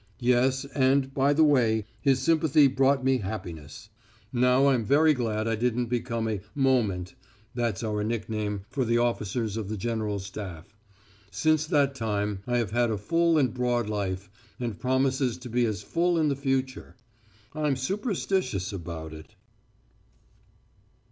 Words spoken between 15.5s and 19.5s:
be as full in the future. I'm superstitious about it.